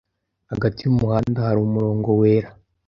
[0.51, 2.49] Hagati y'umuhanda hari umurongo wera.